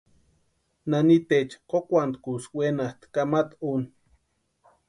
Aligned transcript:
Naniteecha 0.89 1.57
kókwantkuksï 1.69 2.51
wenatʼi 2.57 3.05
kamata 3.13 3.55
úni. 3.71 3.87